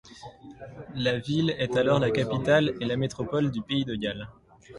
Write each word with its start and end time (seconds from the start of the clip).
La 0.95 1.19
ville 1.19 1.51
est 1.59 1.75
alors 1.77 1.99
la 1.99 2.09
capitale 2.09 2.73
et 2.81 2.85
la 2.85 2.97
métropole 2.97 3.51
du 3.51 3.61
pays 3.61 3.85
de 3.85 3.93
Galles. 3.93 4.29